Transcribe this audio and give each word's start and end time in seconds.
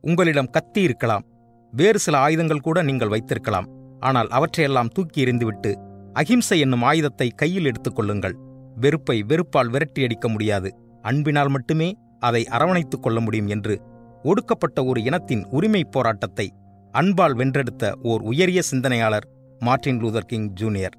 உங்களிடம் 0.00 0.50
கத்தி 0.50 0.82
இருக்கலாம். 0.82 1.24
வேறு 1.70 1.98
சில 1.98 2.18
ஆயுதங்கள் 2.18 2.60
கூட 2.60 2.82
நீங்கள் 2.82 3.08
வைத்திருக்கலாம். 3.08 3.68
ஆனால் 4.00 4.28
அவற்றையெல்லாம் 4.28 4.88
தூக்கி 4.88 5.24
எறிந்துவிட்டு 5.24 5.74
அகிம்சை 6.12 6.60
என்னும் 6.60 6.82
ஆயுதத்தை 6.82 7.28
கையில் 7.28 7.64
எடுத்துக் 7.64 7.94
கொள்ளுங்கள். 7.94 8.36
வெறுப்பை 8.76 9.24
வெறுப்பால் 9.28 9.70
விரட்டியடிக்க 9.70 10.28
முடியாது. 10.28 10.74
அன்பினால் 11.02 11.48
மட்டுமே 11.48 11.96
அதை 12.18 12.46
அரவணைத்துக் 12.50 13.02
கொள்ள 13.02 13.20
முடியும் 13.20 13.46
என்று 13.46 13.80
ஒடுக்கப்பட்ட 14.22 14.84
ஒரு 14.84 15.02
இனத்தின் 15.02 15.46
உரிமைப் 15.46 15.92
போராட்டத்தை 15.92 16.52
அன்பால் 16.92 17.36
வென்றெடுத்த 17.36 17.92
ஓர் 18.02 18.20
உயரிய 18.20 18.62
சிந்தனையாளர் 18.62 19.28
Martin 19.58 20.02
Luther 20.02 20.26
King 20.26 20.52
Junior. 20.52 20.98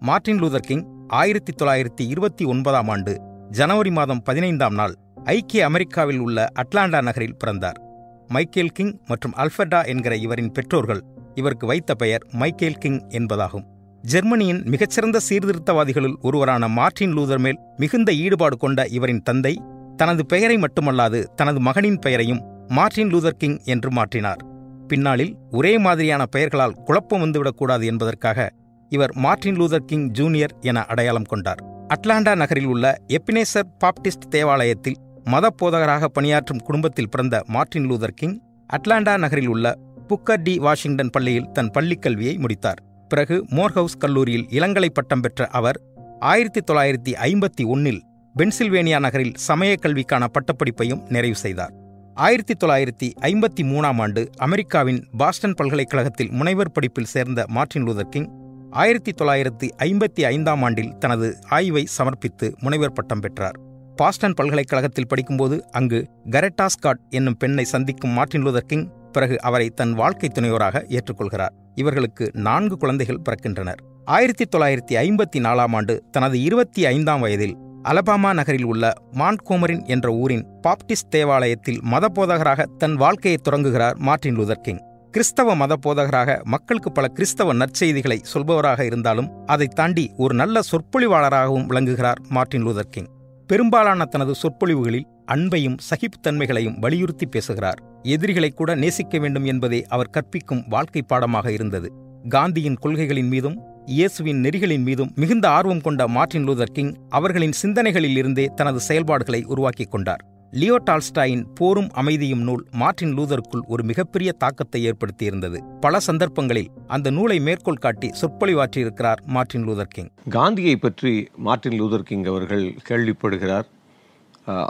Martin 0.00 0.42
Luther 0.42 0.58
King 0.58 0.86
ஆயிரத்தி 1.08 1.64
தொள்ளாயிரத்தி 1.64 2.08
இருபத்தி 2.08 2.44
ஒன்பதாம் 2.44 2.88
ஆண்டு 2.88 3.22
ஜனவரி 3.50 3.90
மாதம் 3.90 4.22
பதினைந்தாம் 4.22 4.74
நாள் 4.74 4.94
ஐக்கிய 5.24 5.64
அமெரிக்காவில் 5.64 6.18
உள்ள 6.18 6.46
அட்லாண்டா 6.54 7.02
நகரில் 7.02 7.36
பிறந்தார். 7.36 7.89
மைக்கேல் 8.32 8.68
கிங் 8.68 8.98
மற்றும் 9.06 9.34
அல்ஃபர்டா 9.36 9.86
என்கிற 9.86 10.16
இவரின் 10.16 10.52
பெற்றோர்கள். 10.52 11.00
இவருக்கு 11.34 11.66
வைத்த 11.66 11.94
பெயர் 11.94 12.26
மைக்கேல் 12.32 12.78
கிங் 12.78 13.00
என்பதாகும். 13.08 13.64
ஜெர்மனியின் 14.02 14.60
மிகச்சிறந்த 14.64 15.18
சீர்திருத்தவாதிகளுள் 15.28 16.14
ஒருவரான 16.20 16.68
மார்ட்டின் 16.68 17.14
லூதர் 17.16 17.38
மேல் 17.38 17.58
மிகுந்த 17.76 18.12
ஈடுபாடு 18.12 18.56
கொண்ட 18.56 18.86
இவரின் 18.86 19.22
தந்தை 19.22 19.62
தனது 19.96 20.26
பெயரை 20.26 20.56
மட்டுமல்லாது 20.56 21.24
தனது 21.34 21.60
மகனின் 21.60 21.98
பெயரையும் 21.98 22.42
மார்ட்டின் 22.68 23.10
லூதர் 23.14 23.38
கிங் 23.38 23.58
என்று 23.64 23.90
மாற்றினார். 23.90 24.40
பின்னாளில் 24.88 25.36
ஒரே 25.50 25.78
மாதிரியான 25.78 26.26
பெயர்களால் 26.26 26.78
குழப்பம் 26.84 27.22
வந்துவிடக்கூடாது 27.24 27.84
என்பதற்காக 27.84 28.48
இவர் 28.88 29.12
மார்ட்டின் 29.16 29.56
லூதர் 29.56 29.86
கிங் 29.86 30.08
ஜூனியர் 30.10 30.54
என 30.60 30.84
அடையாளம் 30.84 31.28
கொண்டார். 31.28 31.60
அட்லாண்டா 31.88 32.36
நகரில் 32.36 32.66
உள்ள 32.66 32.96
எப்பினேசர் 33.08 33.70
பாப்டிஸ்ட் 33.84 34.28
தேவாலயத்தில் 34.28 35.00
மதப்போதகராக 35.24 35.54
போதகராக 35.56 36.04
பணியாற்றும் 36.04 36.58
குடும்பத்தில் 36.58 37.08
பிறந்த 37.08 37.42
மார்ட்டின் 37.46 37.90
லூதர் 37.90 38.14
கிங் 38.14 38.40
அட்லாண்டா 38.72 39.18
நகரில் 39.18 39.46
உள்ள 39.46 39.74
புக்கர் 40.08 40.42
டி 40.42 40.58
வாஷிங்டன் 40.58 41.10
பள்ளியில் 41.10 41.50
தன் 41.52 41.70
பள்ளிக் 41.70 42.02
கல்வியை 42.02 42.36
முடித்தார். 42.36 42.82
பிறகு 43.08 43.44
மோர்ஹவுஸ் 43.50 43.96
கல்லூரியில் 43.98 44.46
இளங்கலை 44.50 44.88
பட்டம் 44.88 45.20
பெற்ற 45.20 45.46
அவர் 45.46 45.80
ஆயிரத்தி 46.18 46.60
தொள்ளாயிரத்தி 46.72 47.12
ஐம்பத்தி 47.12 47.66
ஒன்னில் 47.66 48.02
பென்சில்வேனியா 48.38 49.00
நகரில் 49.00 49.32
சமயக் 49.34 49.80
கல்விக்கான 49.82 50.26
பட்டப்படிப்பையும் 50.26 51.02
நிறைவு 51.08 51.34
செய்தார். 51.34 51.72
ஆயிரத்தி 52.14 52.66
தொள்ளாயிரத்தி 52.66 53.12
ஐம்பத்தி 53.20 53.62
மூணாம் 53.62 54.00
ஆண்டு 54.00 54.30
அமெரிக்காவின் 54.36 55.06
பாஸ்டன் 55.16 55.54
பல்கலைக்கழகத்தில் 55.54 56.32
முனைவர் 56.32 56.72
படிப்பில் 56.72 57.04
சேர்ந்த 57.04 57.44
மார்ட்டின் 57.48 57.86
லூதர் 57.86 58.08
கிங் 58.08 58.28
ஆயிரத்தி 58.70 59.12
தொள்ளாயிரத்தி 59.12 59.68
ஐம்பத்தி 59.78 60.22
ஐந்தாம் 60.24 60.62
ஆண்டில் 60.62 60.98
தனது 60.98 61.38
ஆய்வை 61.48 61.84
சமர்ப்பித்து 61.84 62.56
முனைவர் 62.60 62.92
பட்டம் 62.92 63.20
பெற்றார். 63.20 63.60
பாஸ்டன் 64.00 64.34
பல்கலைக்கழகத்தில் 64.34 65.06
படிக்கும்போது 65.06 65.56
அங்கு 65.70 65.98
கரெட்டா 66.30 66.66
ஸ்காட் 66.66 67.00
என்னும் 67.10 67.36
பெண்ணை 67.36 67.64
சந்திக்கும் 67.64 68.10
மார்டின் 68.10 68.44
லூதர் 68.44 68.68
கிங் 68.70 68.84
பிறகு 69.12 69.36
அவரை 69.40 69.66
தன் 69.68 69.92
வாழ்க்கை 69.92 70.28
துணைவராக 70.34 70.82
ஏற்றுக்கொள்கிறார். 70.96 71.54
இவர்களுக்கு 71.74 72.30
நான்கு 72.32 72.76
குழந்தைகள் 72.76 73.20
பிறக்கின்றனர். 73.28 73.80
ஆயிரத்தி 74.04 74.44
தொள்ளாயிரத்தி 74.56 74.94
ஐம்பத்தி 75.02 75.38
நாலாம் 75.38 75.74
ஆண்டு 75.74 75.96
தனது 76.10 76.42
இருபத்தி 76.42 76.86
ஐந்தாம் 76.86 77.20
வயதில் 77.20 77.54
அலபாமா 77.82 78.32
நகரில் 78.32 78.64
உள்ள 78.64 78.92
மான்கோமரின் 79.12 79.84
என்ற 79.84 80.08
ஊரின் 80.22 80.46
பாப்டிஸ்ட் 80.66 81.10
தேவாலயத்தில் 81.10 81.80
மத 81.82 82.08
போதகராக 82.14 82.68
தன் 82.78 82.96
வாழ்க்கையை 82.96 83.40
தொடங்குகிறார் 83.42 83.96
மார்டின் 84.08 84.36
லூதர் 84.36 84.64
கிங். 84.64 84.82
கிறிஸ்தவ 85.14 85.54
மத 85.54 85.76
போதகராக 85.86 86.40
மக்களுக்கு 86.42 86.92
பல 86.92 87.06
கிறிஸ்தவ 87.08 87.54
நற்செய்திகளை 87.54 88.20
சொல்பவராக 88.32 88.80
இருந்தாலும் 88.80 89.30
அதை 89.46 89.66
தாண்டி 89.66 90.06
ஒரு 90.16 90.34
நல்ல 90.34 90.60
சொற்பொழிவாளராகவும் 90.70 91.66
விளங்குகிறார் 91.66 92.20
மார்டின் 92.28 92.66
லூதர் 92.66 92.94
கிங். 92.96 93.10
பெரும்பாலான 93.50 94.04
தனது 94.04 94.34
சொற்பொழிவுகளில் 94.34 95.06
அன்பையும் 95.26 95.76
சகிப்புத்தன்மைகளையும் 95.90 96.78
வலியுறுத்தி 96.78 97.26
பேசுகிறார். 97.26 97.80
எதிரிகளை 98.02 98.50
கூட 98.50 98.74
நேசிக்க 98.74 99.18
வேண்டும் 99.18 99.44
என்பதே 99.44 99.84
அவர் 99.88 100.10
கற்பிக்கும் 100.10 100.64
வாழ்க்கை 100.68 101.02
பாடமாக 101.02 101.52
இருந்தது. 101.52 101.92
காந்தியின் 102.28 102.78
கொள்கைகளின் 102.82 103.28
மீதும் 103.28 103.56
இயேசுவின் 103.86 104.42
நெறிகளின் 104.42 104.82
மீதும் 104.82 105.12
மிகுந்த 105.14 105.48
ஆர்வம் 105.48 105.80
கொண்ட 105.80 106.08
மார்டின் 106.08 106.48
லூதர் 106.48 106.72
கிங் 106.72 106.94
அவர்களின் 107.08 107.56
சிந்தனைகளில் 107.62 108.16
இருந்தே 108.16 108.46
தனது 108.56 108.80
செயல்பாடுகளை 108.80 109.44
உருவாக்கிக் 109.44 109.90
கொண்டார். 109.90 110.24
லியோ 110.58 110.76
டால்ஸ்டாயின் 110.86 111.42
போரும் 111.58 111.90
அமைதியும் 112.00 112.40
நூல் 112.46 112.62
மார்ட்டின் 112.80 113.12
லூதருக்குள் 113.16 113.62
ஒரு 113.72 113.82
மிகப்பெரிய 113.90 114.30
தாக்கத்தை 114.42 114.80
ஏற்படுத்தியிருந்தது. 114.90 115.58
பல 115.84 116.00
சந்தர்ப்பங்களில் 116.06 116.70
அந்த 116.94 117.10
நூலை 117.18 117.36
மேற்கோள் 117.48 117.80
காட்டி 117.84 118.08
சொற்பொழிவாற்றியிருக்கிறார் 118.20 119.20
மார்ட்டின் 119.34 119.66
லூதர் 119.68 119.92
கிங். 119.94 120.10
காந்தியை 120.36 120.74
பற்றி 120.76 121.12
மார்ட்டின் 121.46 121.78
லூதர் 121.80 122.06
கிங் 122.08 122.26
அவர்கள் 122.32 122.64
கேள்விப்படுகிறார். 122.88 123.68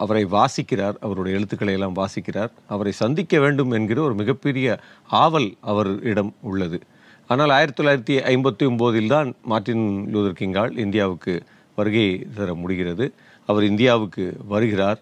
அவரை 0.03 0.25
வாசிக்கிறார். 0.37 0.97
அவருடைய 1.07 1.39
எழுத்துக்களை 1.39 1.75
எல்லாம் 1.79 1.99
வாசிக்கிறார். 2.03 2.53
அவரை 2.75 2.93
சந்திக்க 3.03 3.41
வேண்டும் 3.47 3.71
என்கிற 3.79 4.01
ஒரு 4.09 4.15
மிகப்பெரிய 4.23 4.79
ஆவல் 5.25 5.51
அவரிடம் 5.73 6.33
உள்ளது. 6.51 6.81
ஆனால் 7.27 7.53
ஆயிரத்தி 7.59 7.81
தொள்ளாயிரத்தி 7.81 8.17
ஐம்பத்தி 8.35 8.67
ஒம்போதில் 8.71 9.13
தான் 9.17 9.29
மார்ட்டின் 9.53 9.87
லூதர் 10.15 10.41
கிங்கால் 10.41 10.75
இந்தியாவுக்கு 10.85 11.35
வருகை 11.79 12.09
தர 12.39 12.55
முடிகிறது. 12.63 13.07
அவர் 13.49 13.65
இந்தியாவுக்கு 13.73 14.25
வருகிறார். 14.53 15.01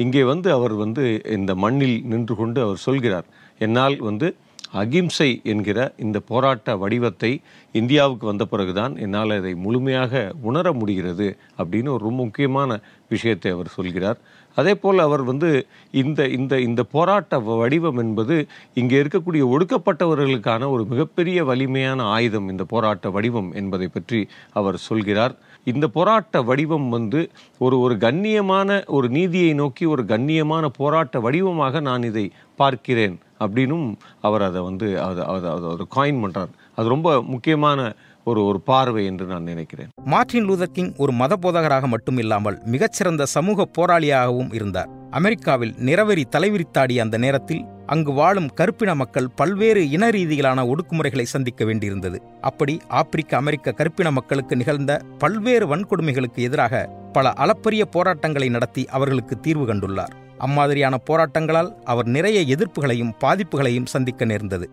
இங்கே 0.00 0.22
வந்து 0.24 0.48
அவர் 0.52 0.74
வந்து 0.74 1.04
இந்த 1.30 1.54
மண்ணில் 1.54 1.98
நின்று 2.04 2.34
கொண்டு 2.36 2.60
அவர் 2.62 2.80
சொல்கிறார் 2.80 3.26
என்னால் 3.58 3.96
வந்து 4.00 4.28
அகிம்சை 4.72 5.28
என்கிற 5.44 5.78
இந்த 5.98 6.18
போராட்ட 6.20 6.76
வடிவத்தை 6.76 7.30
இந்தியாவுக்கு 7.74 8.26
வந்த 8.26 8.44
பிறகுதான் 8.44 8.96
என்னால் 8.96 9.30
அதை 9.30 9.52
முழுமையாக 9.56 10.12
உணர 10.42 10.72
முடிகிறது 10.72 11.26
அப்படின்னு 11.58 11.88
ஒரு 11.88 12.04
ரொம்ப 12.04 12.22
முக்கியமான 12.22 12.78
விஷயத்தை 13.08 13.52
அவர் 13.52 13.68
சொல்கிறார். 13.68 14.18
அதே 14.56 14.74
போல் 14.74 14.98
அவர் 14.98 15.22
வந்து 15.22 15.50
இந்த 15.94 16.28
இந்த 16.28 16.60
இந்த 16.60 16.82
போராட்ட 16.94 17.38
வ- 17.38 17.58
வடிவம் 17.58 17.98
என்பது 17.98 18.36
இங்கே 18.74 19.02
இருக்கக்கூடிய 19.02 19.42
ஒடுக்கப்பட்டவர்களுக்கான 19.52 20.70
ஒரு 20.70 20.84
மிகப்பெரிய 20.84 21.44
வலிமையான 21.44 22.02
ஆயுதம் 22.14 22.48
இந்த 22.48 22.64
போராட்ட 22.64 23.10
வடிவம் 23.10 23.52
என்பதை 23.52 23.88
பற்றி 23.88 24.20
அவர் 24.52 24.78
சொல்கிறார். 24.88 25.34
இந்த 25.64 25.86
போராட்ட 25.86 26.42
வடிவம் 26.42 26.88
வந்து 26.88 27.30
ஒரு 27.58 27.80
ஒரு 27.80 27.94
கண்ணியமான 27.94 28.86
ஒரு 28.86 29.08
நீதியை 29.08 29.54
நோக்கி 29.54 29.86
ஒரு 29.86 30.04
கண்ணியமான 30.04 30.66
போராட்ட 30.78 31.20
வடிவமாக 31.20 31.80
நான் 31.80 32.02
இதை 32.02 32.30
பார்க்கிறேன் 32.56 33.18
அப்படின்னும் 33.38 33.94
அவர் 34.20 34.42
அதை 34.42 34.62
வந்து 34.62 35.00
அதை 35.00 35.24
அதை 35.26 35.86
காயின் 35.96 36.22
பண்ணுறார் 36.22 36.48
அது 36.74 36.88
ரொம்ப 36.88 37.22
முக்கியமான 37.22 37.92
ஒரு 38.24 38.44
ஒரு 38.44 38.60
பார்வை 38.60 39.06
என்று 39.06 39.26
நான் 39.26 39.42
நினைக்கிறேன். 39.42 39.88
மார்ட்டின் 40.04 40.46
லூதர் 40.48 40.72
கிங் 40.72 40.92
ஒரு 40.96 41.12
மத 41.12 41.36
போதகராக 41.42 41.84
மட்டுமில்லாமல் 41.88 42.58
மிகச்சிறந்த 42.64 43.26
சமூக 43.26 43.66
போராளியாகவும் 43.78 44.52
இருந்தார். 44.52 44.90
அமெரிக்காவில் 45.10 45.74
நிறவெறி 45.78 46.24
தலைவிரித்தாடிய 46.36 46.98
அந்த 46.98 47.18
நேரத்தில் 47.18 47.66
அங்கு 47.92 48.12
வாழும் 48.12 48.48
கருப்பின 48.54 48.94
மக்கள் 48.94 49.28
பல்வேறு 49.36 49.90
இன 49.90 50.08
ரீதியிலான 50.08 50.72
ஒடுக்குமுறைகளை 50.72 51.22
சந்திக்க 51.22 51.64
வேண்டியிருந்தது. 51.64 52.18
அப்படி 52.40 52.80
ஆப்பிரிக்க 52.88 53.36
அமெரிக்க 53.36 53.72
கருப்பின 53.72 54.10
மக்களுக்கு 54.10 54.56
நிகழ்ந்த 54.56 55.00
பல்வேறு 55.18 55.76
வன்கொடுமைகளுக்கு 55.76 56.34
எதிராக 56.34 56.90
பல 57.12 57.32
அளப்பரிய 57.32 57.84
போராட்டங்களை 57.84 58.48
நடத்தி 58.48 58.86
அவர்களுக்கு 58.88 59.40
தீர்வு 59.40 59.74
கண்டுள்ளார். 59.74 60.14
அம்மாதிரியான 60.38 60.98
போராட்டங்களால் 61.10 61.72
அவர் 61.84 62.06
நிறைய 62.06 62.56
எதிர்ப்புகளையும் 62.56 63.12
பாதிப்புகளையும் 63.20 63.86
சந்திக்க 63.86 64.24
நேர்ந்தது. 64.24 64.70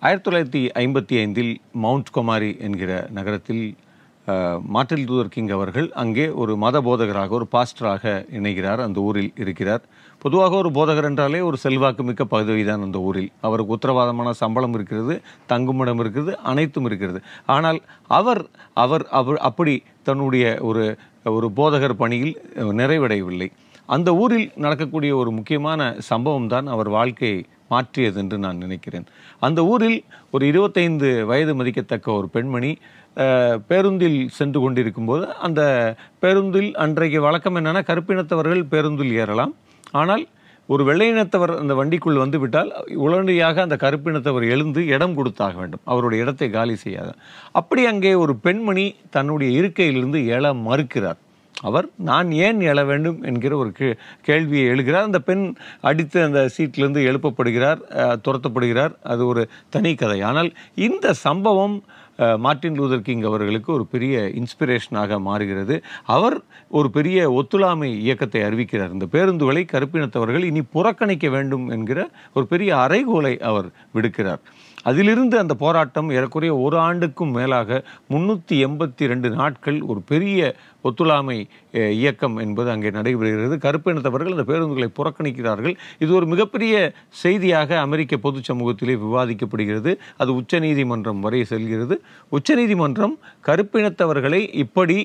ஆயிரத்தி 0.00 0.30
தொள்ளாயிரத்தி 0.30 0.78
ஐம்பத்தி 0.78 1.18
ஐந்தில் 1.20 1.60
மவுண்ட் 1.72 2.10
குமாரி 2.10 2.56
என்கிற 2.60 3.06
நகரத்தில் 3.10 3.76
அஹ், 4.26 4.58
தூதர் 4.68 5.02
லூதர் 5.02 5.28
கிங் 5.28 5.50
அவர்கள் 5.50 5.88
அங்கே 5.94 6.24
ஒரு 6.36 6.52
மத 6.56 6.76
போதகராக 6.82 7.30
ஒரு 7.30 7.46
பாஸ்டராக 7.52 8.04
இணைகிறார் 8.38 8.80
அந்த 8.86 8.98
ஊரில் 9.00 9.32
இருக்கிறார். 9.36 9.82
பொதுவாக 10.22 10.52
ஒரு 10.56 10.70
போதகர் 10.72 11.08
என்றாலே 11.10 11.40
ஒரு 11.40 11.56
செல்வாக்கு 11.56 12.02
மிக்க 12.04 12.24
பதவி 12.26 12.62
தான் 12.64 12.84
அந்த 12.86 12.98
ஊரில். 13.00 13.30
அவருக்கு 13.40 13.74
உத்தரவாதமான 13.76 14.30
சம்பளம் 14.40 14.74
இருக்கிறது 14.74 15.14
தங்குமிடம் 15.46 16.00
இருக்கிறது 16.02 16.32
அனைத்தும் 16.44 16.86
இருக்கிறது. 16.86 17.20
ஆனால் 17.48 17.78
அவர் 18.10 18.42
அவர் 18.76 19.04
அவர் 19.12 19.40
அப்படி 19.48 19.74
தன்னுடைய 20.02 20.46
ஒரு 20.62 20.84
ஒரு 21.32 21.48
போதகர் 21.56 22.00
பணியில் 22.00 22.34
நிறைவடையவில்லை. 22.80 23.48
அந்த 23.88 24.10
ஊரில் 24.16 24.48
நடக்கக்கூடிய 24.56 25.12
ஒரு 25.16 25.30
முக்கியமான 25.32 25.80
சம்பவம் 26.08 26.48
தான் 26.48 26.66
அவர் 26.68 26.90
வாழ்க்கையை 26.94 27.38
மாற்றியது 27.70 28.18
என்று 28.22 28.36
நான் 28.38 28.62
நினைக்கிறேன். 28.64 29.06
அந்த 29.42 29.60
ஊரில் 29.66 29.96
ஒரு 30.32 30.44
இருபத்தைந்து 30.46 31.08
வயது 31.30 31.54
மதிக்கத்தக்க 31.54 32.08
ஒரு 32.12 32.28
பெண்மணி 32.28 32.70
பேருந்தில் 33.68 34.18
சென்று 34.38 34.58
கொண்டிருக்கும்போது 34.62 35.26
அந்த 35.46 35.60
பேருந்தில் 36.22 36.70
அன்றைக்கு 36.84 37.20
வழக்கம் 37.26 37.58
என்னென்னா 37.60 37.82
கருப்பினத்தவர்கள் 37.90 38.62
பேருந்தில் 38.72 39.14
ஏறலாம். 39.22 39.52
ஆனால் 40.00 40.24
ஒரு 40.68 40.82
வெள்ளையினத்தவர் 40.88 41.52
அந்த 41.62 41.72
வண்டிக்குள் 41.80 42.22
வந்து 42.22 42.38
விட்டால் 42.42 42.70
உடனடியாக 43.04 43.62
அந்த 43.66 43.76
கருப்பினத்தவர் 43.82 44.44
எழுந்து 44.54 44.80
இடம் 44.94 45.14
கொடுத்தாக 45.18 45.54
வேண்டும். 45.60 45.82
அவருடைய 45.92 46.24
இடத்தை 46.24 46.48
காலி 46.56 46.74
செய்யாத. 46.82 47.10
அப்படி 47.60 47.82
அங்கே 47.92 48.12
ஒரு 48.24 48.34
பெண்மணி 48.46 48.86
தன்னுடைய 49.16 49.50
இருக்கையிலிருந்து 49.60 50.20
எழ 50.36 50.54
மறுக்கிறார். 50.68 51.20
அவர் 51.68 51.86
நான் 52.08 52.28
ஏன் 52.46 52.58
எழ 52.70 52.78
வேண்டும்? 52.90 53.18
என்கிற 53.28 53.52
ஒரு 53.62 53.70
கே 53.76 53.86
கேள்வியை 54.28 54.64
எழுகிறார். 54.72 55.06
அந்த 55.08 55.20
பெண் 55.28 55.44
அடித்து 55.90 56.18
அந்த 56.28 56.40
சீட்டிலிருந்து 56.54 57.02
எழுப்பப்படுகிறார் 57.10 57.80
துரத்தப்படுகிறார். 58.26 58.94
அது 59.12 59.22
ஒரு 59.32 59.44
தனி 59.76 59.92
கதை. 59.94 60.18
ஆனால் 60.30 60.50
இந்த 60.86 61.14
சம்பவம் 61.26 61.76
மார்ட்டின் 62.38 62.78
லூதர் 62.80 63.06
கிங் 63.08 63.22
அவர்களுக்கு 63.22 63.72
ஒரு 63.72 63.86
பெரிய 63.86 64.30
இன்ஸ்பிரேஷனாக 64.40 65.20
மாறுகிறது. 65.20 65.82
அவர் 66.04 66.36
ஒரு 66.68 66.90
பெரிய 66.90 67.18
ஒத்துழாமை 67.30 67.90
இயக்கத்தை 67.98 68.42
அறிவிக்கிறார். 68.42 68.94
இந்த 68.96 69.06
பேருந்துகளை 69.12 69.64
கருப்பினத்தவர்கள் 69.72 70.44
இனி 70.44 70.62
புறக்கணிக்க 70.62 71.28
வேண்டும் 71.28 71.68
என்கிற 71.68 72.08
ஒரு 72.34 72.46
பெரிய 72.46 72.76
அறைகோலை 72.76 73.34
அவர் 73.38 73.68
விடுக்கிறார். 73.94 74.42
அதிலிருந்து 74.82 75.38
அந்த 75.38 75.54
போராட்டம் 75.54 76.10
ஏறக்குறைய 76.10 76.56
ஒரு 76.56 76.76
ஆண்டுக்கும் 76.78 77.32
மேலாக 77.32 77.84
முன்னூற்றி 78.10 78.56
எண்பத்தி 78.66 79.06
ரெண்டு 79.06 79.30
நாட்கள் 79.30 79.78
ஒரு 79.80 80.00
பெரிய 80.00 80.56
ஒத்துழாமை 80.88 81.38
இயக்கம் 82.00 82.36
என்பது 82.44 82.68
அங்கே 82.74 82.90
நடைபெறுகிறது. 82.98 83.56
கருப்பினத்தவர்கள் 83.66 84.34
அந்த 84.34 84.46
பேருந்துகளை 84.50 84.88
புறக்கணிக்கிறார்கள். 84.98 85.74
இது 86.02 86.10
ஒரு 86.18 86.26
மிகப்பெரிய 86.32 86.74
செய்தியாக 87.22 87.78
அமெரிக்க 87.86 88.16
பொது 88.26 88.40
சமூகத்திலே 88.50 88.96
விவாதிக்கப்படுகிறது. 89.04 89.94
அது 90.22 90.30
உச்சநீதிமன்றம் 90.40 91.22
வரை 91.26 91.42
செல்கிறது. 91.52 91.96
உச்சநீதிமன்றம் 92.38 93.16
கருப்பினத்தவர்களை 93.48 94.42
இப்படி 94.64 94.98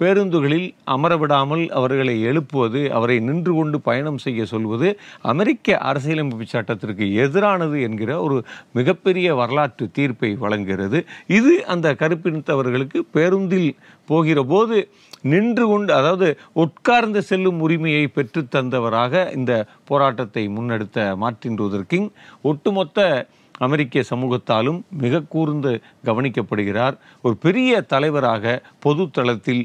பேருந்துகளில் 0.00 0.66
அமரவிடாமல் 0.94 1.62
அவர்களை 1.78 2.14
எழுப்புவது 2.30 2.80
அவரை 2.96 3.16
நின்று 3.28 3.52
கொண்டு 3.54 3.78
பயணம் 3.88 4.20
செய்ய 4.24 4.44
சொல்வது 4.52 4.88
அமெரிக்க 5.32 5.78
அரசியலமைப்பு 5.90 6.46
சட்டத்திற்கு 6.52 7.06
எதிரானது 7.24 7.76
என்கிற 7.86 8.10
ஒரு 8.26 8.36
மிகப்பெரிய 8.78 9.28
வரலாற்று 9.40 9.86
தீர்ப்பை 9.96 10.30
வழங்குகிறது. 10.44 11.00
இது 11.38 11.52
அந்த 11.74 11.96
கருப்பினத்தவர்களுக்கு 12.02 13.00
பேருந்தில் 13.16 13.70
போகிற 14.10 14.38
போது 14.52 14.76
நின்று 15.32 15.64
கொண்டு 15.68 15.90
அதாவது 15.98 16.28
உட்கார்ந்து 16.64 17.20
செல்லும் 17.30 17.60
உரிமையை 17.66 18.04
பெற்று 18.16 18.40
தந்தவராக 18.54 19.24
இந்த 19.38 19.52
போராட்டத்தை 19.90 20.44
முன்னெடுத்த 20.56 21.08
மார்ட்டின் 21.22 21.58
லூதர் 21.60 21.90
கிங் 21.92 22.10
ஒட்டுமொத்த 22.50 23.06
அமெரிக்க 23.66 24.02
சமூகத்தாலும் 24.10 24.76
மிக 25.02 25.20
கூர்ந்து 25.32 25.70
கவனிக்கப்படுகிறார். 26.08 26.96
ஒரு 27.24 27.34
பெரிய 27.44 27.80
தலைவராக 27.92 28.44
பொது 28.84 29.04
தளத்தில் 29.16 29.62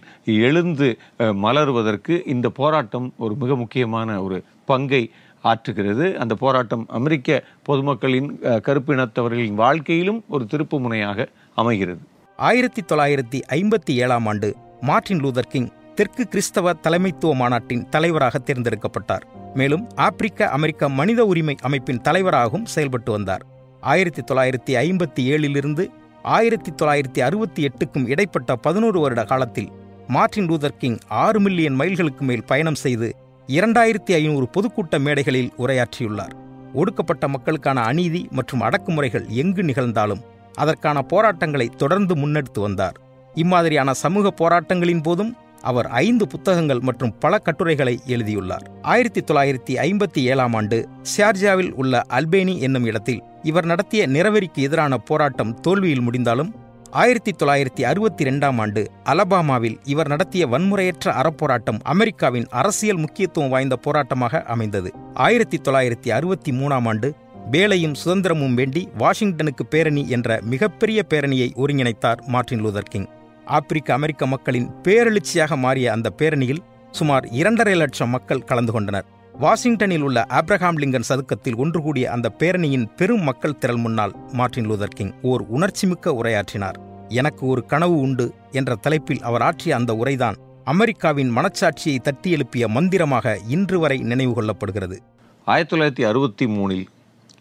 எழுந்து 0.47 0.87
மலர்வதற்கு 1.17 1.41
மலருவதற்கு 1.43 2.15
இந்த 2.33 2.47
போராட்டம் 2.59 3.07
ஒரு 3.25 3.35
மிக 3.41 3.55
முக்கியமான 3.61 4.09
ஒரு 4.25 4.37
பங்கை 4.71 5.03
ஆற்றுகிறது. 5.43 6.05
அந்த 6.23 6.33
போராட்டம் 6.43 6.85
அமெரிக்க 6.99 7.29
பொதுமக்களின் 7.69 8.29
கருப்பினத்தவர்களின் 8.67 9.61
வாழ்க்கையிலும் 9.63 10.19
ஒரு 10.35 10.45
திருப்பு 10.53 10.77
முனையாக 10.85 11.27
அமைகிறது. 11.61 12.01
ஆயிரத்தி 12.37 12.81
தொள்ளாயிரத்தி 12.81 13.41
ஐம்பத்தி 13.51 13.93
ஏழாம் 13.93 14.25
ஆண்டு 14.25 14.55
மார்ட்டின் 14.81 15.19
லூதர் 15.19 15.49
கிங் 15.49 15.67
தெற்கு 15.95 16.27
கிறிஸ்தவ 16.27 16.73
தலைமைத்துவ 16.73 17.33
மாநாட்டின் 17.33 17.89
தலைவராக 17.89 18.39
தேர்ந்தெடுக்கப்பட்டார். 18.39 19.21
மேலும் 19.53 19.89
ஆப்பிரிக்க 19.95 20.49
அமெரிக்க 20.49 20.89
மனித 20.89 21.25
உரிமை 21.25 21.55
அமைப்பின் 21.61 22.01
தலைவராகவும் 22.01 22.65
செயல்பட்டு 22.65 23.11
வந்தார். 23.11 23.45
ஆயிரத்தி 23.81 24.21
தொள்ளாயிரத்தி 24.21 24.73
ஐம்பத்தி 24.73 25.23
ஏழிலிருந்து 25.23 25.87
ஆயிரத்தி 26.21 26.71
தொள்ளாயிரத்தி 26.71 27.19
அறுபத்தி 27.19 27.67
எட்டுக்கும் 27.67 28.07
இடைப்பட்ட 28.07 28.55
பதினோரு 28.55 28.99
வருட 28.99 29.23
காலத்தில் 29.23 29.71
மார்டின் 30.07 30.49
லூதர் 30.49 30.77
கிங் 30.77 30.97
ஆறு 31.07 31.39
மில்லியன் 31.39 31.79
மைல்களுக்கு 31.79 32.21
மேல் 32.21 32.43
பயணம் 32.43 32.75
செய்து 32.75 33.15
இரண்டாயிரத்தி 33.47 34.13
ஐநூறு 34.13 34.49
பொதுக்கூட்ட 34.57 34.99
மேடைகளில் 34.99 35.53
உரையாற்றியுள்ளார். 35.57 36.31
ஒடுக்கப்பட்ட 36.73 37.27
மக்களுக்கான 37.27 37.81
அநீதி 37.81 38.27
மற்றும் 38.31 38.61
அடக்குமுறைகள் 38.61 39.27
எங்கு 39.27 39.63
நிகழ்ந்தாலும் 39.63 40.31
அதற்கான 40.55 41.01
போராட்டங்களை 41.01 41.67
தொடர்ந்து 41.67 42.15
முன்னெடுத்து 42.15 42.59
வந்தார். 42.59 42.97
இம்மாதிரியான 43.35 43.91
சமூக 43.91 44.33
போராட்டங்களின் 44.41 45.03
போதும் 45.03 45.37
அவர் 45.61 45.87
ஐந்து 45.87 46.27
புத்தகங்கள் 46.27 46.79
மற்றும் 46.79 47.17
பல 47.19 47.37
கட்டுரைகளை 47.37 47.99
எழுதியுள்ளார். 48.05 48.71
ஆயிரத்தி 48.81 49.21
தொள்ளாயிரத்தி 49.21 49.73
ஐம்பத்தி 49.73 50.21
ஏழாம் 50.21 50.53
ஆண்டு 50.53 50.89
ஷார்ஜாவில் 51.17 51.71
உள்ள 51.71 52.01
அல்பேனி 52.09 52.59
என்னும் 52.59 52.85
இடத்தில் 52.85 53.23
இவர் 53.43 53.65
நடத்திய 53.65 54.07
நிறவெறிக்கு 54.07 54.55
எதிரான 54.55 54.97
போராட்டம் 54.97 55.59
தோல்வியில் 55.59 56.01
முடிந்தாலும் 56.01 56.61
ஆயிரத்தி 56.91 57.31
தொள்ளாயிரத்தி 57.43 57.81
அறுபத்தி 57.81 58.23
ரெண்டாம் 58.23 58.59
ஆண்டு 58.59 58.91
அலபாமாவில் 59.05 59.77
இவர் 59.83 60.07
நடத்திய 60.07 60.47
வன்முறையற்ற 60.47 61.05
அறப்போராட்டம் 61.05 61.79
அமெரிக்காவின் 61.83 62.47
அரசியல் 62.49 62.97
முக்கியத்துவம் 62.97 63.49
வாய்ந்த 63.49 63.77
போராட்டமாக 63.85 64.43
அமைந்தது. 64.43 64.93
ஆயிரத்தி 65.13 65.59
தொள்ளாயிரத்தி 65.63 66.09
அறுபத்தி 66.09 66.51
மூணாம் 66.51 66.87
ஆண்டு 66.87 67.13
வேலையும் 67.51 67.95
சுதந்திரமும் 68.05 68.53
வேண்டி 68.53 68.89
வாஷிங்டனுக்கு 68.97 69.63
பேரணி 69.69 70.09
என்ற 70.09 70.39
மிகப்பெரிய 70.43 71.05
பேரணியை 71.09 71.47
ஒருங்கிணைத்தார் 71.55 72.21
மார்ட்டின் 72.27 72.65
லூதர் 72.65 72.89
கிங். 72.89 73.07
ஆப்பிரிக்க 73.45 73.93
அமெரிக்க 73.93 74.25
மக்களின் 74.25 74.69
பேரெழுச்சியாக 74.83 75.57
மாறிய 75.57 75.91
அந்த 75.91 76.09
பேரணியில் 76.17 76.63
சுமார் 76.91 77.25
இரண்டரை 77.27 77.75
லட்சம் 77.75 78.09
மக்கள் 78.09 78.43
கலந்து 78.43 78.71
கொண்டனர். 78.71 79.05
வாஷிங்டனில் 79.39 80.01
உள்ள 80.01 80.25
ஆப்ரஹாம் 80.29 80.79
லிங்கன் 80.79 81.07
சதுக்கத்தில் 81.09 81.55
ஒன்று 81.55 81.81
கூடிய 81.81 82.11
அந்த 82.11 82.31
பேரணியின் 82.39 82.87
பெரும் 82.95 83.23
மக்கள் 83.23 83.57
திரள் 83.57 83.75
முன்னால் 83.75 84.15
மார்ட்டின் 84.31 84.69
லூதர் 84.69 84.95
கிங் 84.95 85.13
ஓர் 85.21 85.43
உணர்ச்சிமிக்க 85.51 86.15
உரையாற்றினார். 86.23 86.79
எனக்கு 87.07 87.47
ஒரு 87.47 87.65
கனவு 87.65 87.99
உண்டு 87.99 88.33
என்ற 88.51 88.75
தலைப்பில் 88.75 89.21
அவர் 89.21 89.41
ஆற்றிய 89.41 89.75
அந்த 89.75 89.93
உரைதான் 89.93 90.35
அமெரிக்காவின் 90.63 91.35
மனச்சாட்சியை 91.35 91.97
தட்டி 91.97 92.31
எழுப்பிய 92.31 92.67
மந்திரமாக 92.67 93.37
இன்று 93.47 93.79
வரை 93.79 93.97
நினைவு 93.97 94.33
கொள்ளப்படுகிறது 94.41 94.97
ஆயிரத்தி 95.45 95.75
தொள்ளாயிரத்தி 95.75 96.07
அறுபத்தி 96.09 96.45
மூணில் 96.47 96.85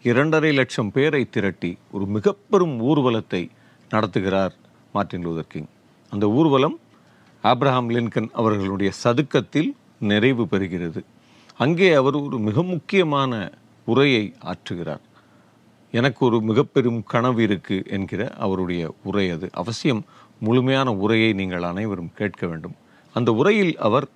இரண்டரை 0.09 0.51
லட்சம் 0.51 0.89
பேரை 0.91 1.29
திரட்டி 1.29 1.69
ஒரு 1.91 2.05
மிக 2.05 2.31
பெரும் 2.49 2.73
ஊர்வலத்தை 2.81 3.49
நடத்துகிறார் 3.91 4.53
மார்ட்டின் 4.93 5.25
லூதர் 5.25 5.47
கிங். 5.47 5.69
அந்த 6.09 6.25
ஊர்வலம் 6.29 6.75
ஆப்ரஹாம் 7.43 7.89
லின்கன் 7.95 8.29
அவர்களுடைய 8.31 8.91
சதுக்கத்தில் 9.03 9.69
நிறைவு 9.99 10.47
பெறுகிறது. 10.51 11.01
அங்கே 11.57 11.89
அவர் 11.93 12.15
ஒரு 12.15 12.39
மிக 12.39 12.63
முக்கியமான 12.63 13.51
உரையை 13.85 14.23
ஆற்றுகிறார். 14.43 15.03
எனக்கு 15.91 16.25
ஒரு 16.25 16.41
மிகப்பெரும் 16.41 17.01
கனவு 17.03 17.41
இருக்கு 17.43 17.83
என்கிற 17.87 18.21
அவருடைய 18.29 18.93
உரை 19.03 19.29
அது. 19.29 19.49
அவசியம் 19.51 20.05
முழுமையான 20.39 20.93
உரையை 20.93 21.33
நீங்கள் 21.33 21.69
அனைவரும் 21.71 22.13
கேட்க 22.15 22.47
வேண்டும். 22.47 22.75
அந்த 23.15 23.31
உரையில் 23.33 23.77
அவர் 23.77 24.07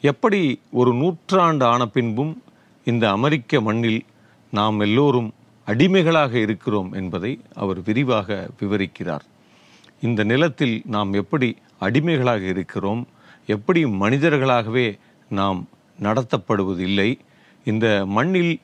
எப்படி 0.00 0.60
ஒரு 0.70 0.94
நூற்றாண்டு 0.94 1.64
ஆன 1.64 1.86
பின்பும் 1.86 2.42
இந்த 2.84 3.10
அமெரிக்க 3.10 3.60
மண்ணில் 3.60 4.04
நாம் 4.56 4.76
எல்லோரும் 4.80 5.30
அடிமைகளாக 5.66 6.32
இருக்கிறோம் 6.38 6.90
என்பதை 6.92 7.32
அவர் 7.62 7.80
விரிவாக 7.82 8.48
விவரிக்கிறார். 8.60 9.24
இந்த 10.00 10.20
நிலத்தில் 10.24 10.76
நாம் 10.94 11.10
எப்படி 11.12 11.48
அடிமைகளாக 11.86 12.42
இருக்கிறோம் 12.54 13.02
எப்படி 13.54 13.80
மனிதர்களாகவே 13.84 14.86
நாம் 15.38 15.60
நடத்தப்படுவதில்லை 16.00 17.10
இந்த 17.64 17.86
மண்ணில் 18.16 18.54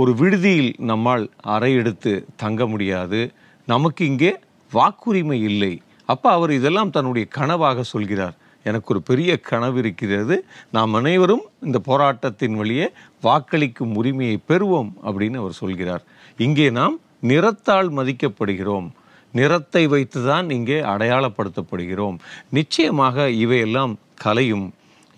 ஒரு 0.00 0.12
விடுதியில் 0.14 0.72
நம்மால் 0.90 1.24
அறை 1.54 1.72
எடுத்து 1.80 2.12
தங்க 2.42 2.66
முடியாது 2.66 3.20
நமக்கு 3.66 4.02
இங்கே 4.10 4.32
வாக்குரிமை 4.72 5.38
இல்லை. 5.50 5.72
அப்போ 6.12 6.28
அவர் 6.30 6.52
இதெல்லாம் 6.58 6.94
தன்னுடைய 6.96 7.28
கனவாக 7.36 7.80
சொல்கிறார். 7.92 8.36
எனக்கு 8.68 8.92
ஒரு 8.94 9.00
பெரிய 9.10 9.30
கனவு 9.50 9.78
இருக்கிறது. 9.82 10.36
நாம் 10.76 10.94
அனைவரும் 11.00 11.44
இந்த 11.66 11.78
போராட்டத்தின் 11.88 12.58
வழியே 12.60 12.86
வாக்களிக்கும் 13.22 13.94
உரிமையை 14.00 14.36
பெறுவோம் 14.50 14.90
அப்படின்னு 15.06 15.40
அவர் 15.42 15.60
சொல்கிறார். 15.62 16.04
இங்கே 16.46 16.68
நாம் 16.78 16.96
நிறத்தால் 17.30 17.90
மதிக்கப்படுகிறோம். 17.98 18.88
நிறத்தை 19.32 19.82
வைத்து 19.94 20.20
தான் 20.26 20.48
இங்கே 20.56 20.78
அடையாளப்படுத்தப்படுகிறோம். 20.92 22.16
நிச்சயமாக 22.58 23.26
இவையெல்லாம் 23.44 23.94
கலையும். 24.24 24.66